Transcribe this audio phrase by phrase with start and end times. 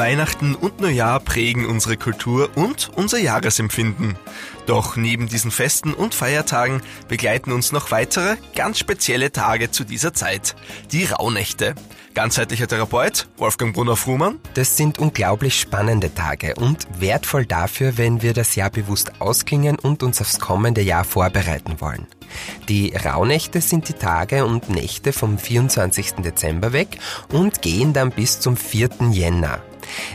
[0.00, 4.16] Weihnachten und Neujahr prägen unsere Kultur und unser Jahresempfinden.
[4.64, 10.14] Doch neben diesen Festen und Feiertagen begleiten uns noch weitere, ganz spezielle Tage zu dieser
[10.14, 10.56] Zeit.
[10.90, 11.74] Die Rauhnächte.
[12.14, 14.40] Ganzheitlicher Therapeut Wolfgang Brunner-Frumann.
[14.54, 20.02] Das sind unglaublich spannende Tage und wertvoll dafür, wenn wir das Jahr bewusst ausklingen und
[20.02, 22.06] uns aufs kommende Jahr vorbereiten wollen.
[22.70, 26.22] Die Rauhnächte sind die Tage und Nächte vom 24.
[26.24, 26.98] Dezember weg
[27.30, 28.88] und gehen dann bis zum 4.
[29.10, 29.62] Jänner.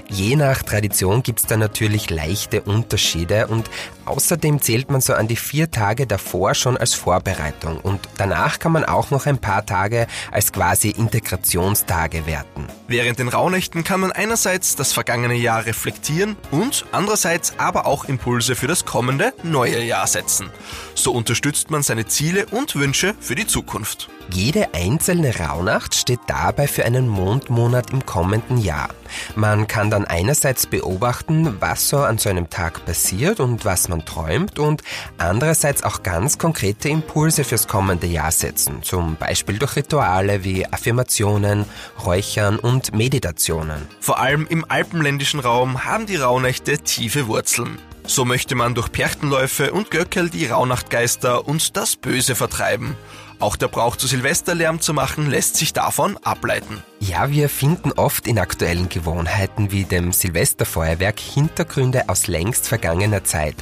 [0.08, 3.70] Je nach Tradition gibt's da natürlich leichte Unterschiede und
[4.06, 8.72] außerdem zählt man so an die vier Tage davor schon als Vorbereitung und danach kann
[8.72, 12.68] man auch noch ein paar Tage als quasi Integrationstage werten.
[12.88, 18.56] Während den Rauhnächten kann man einerseits das vergangene Jahr reflektieren und andererseits aber auch Impulse
[18.56, 20.50] für das kommende neue Jahr setzen.
[20.94, 24.10] So unterstützt man seine Ziele und Wünsche für die Zukunft.
[24.32, 28.90] Jede einzelne Rauhnacht steht dabei für einen Mondmonat im kommenden Jahr.
[29.36, 34.06] Man kann dann einerseits beobachten, was so an so einem Tag passiert und was man
[34.06, 34.84] träumt und
[35.18, 41.66] andererseits auch ganz konkrete Impulse fürs kommende Jahr setzen, zum Beispiel durch Rituale wie Affirmationen,
[42.06, 43.88] Räuchern und Meditationen.
[44.00, 47.80] Vor allem im alpenländischen Raum haben die Rauhnächte tiefe Wurzeln.
[48.08, 52.96] So möchte man durch Perchtenläufe und Göckel die Rauhnachtgeister und das Böse vertreiben.
[53.40, 56.82] Auch der Brauch zu Silvesterlärm zu machen lässt sich davon ableiten.
[57.02, 63.56] Ja, wir finden oft in aktuellen Gewohnheiten wie dem Silvesterfeuerwerk Hintergründe aus längst vergangener Zeit.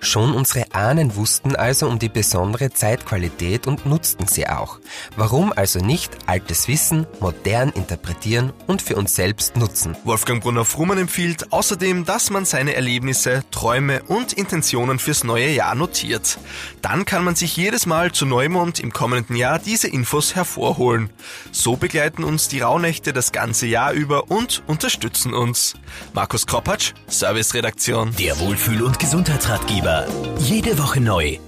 [0.00, 4.78] Schon unsere Ahnen wussten also um die besondere Zeitqualität und nutzten sie auch.
[5.16, 9.96] Warum also nicht altes Wissen modern interpretieren und für uns selbst nutzen?
[10.04, 16.38] Wolfgang Brunner-Frumann empfiehlt außerdem, dass man seine Erlebnisse, Träume und Intentionen fürs neue Jahr notiert.
[16.82, 21.10] Dann kann man sich jedes Mal zu Neumond im kommenden Jahr diese Infos hervorholen.
[21.52, 25.74] So begleiten uns die Rauhnächte das ganze Jahr über und unterstützen uns.
[26.12, 28.14] Markus Kropatsch, Serviceredaktion.
[28.18, 30.06] Der Wohlfühl- und Gesundheitsratgeber.
[30.38, 31.38] Jede Woche neu.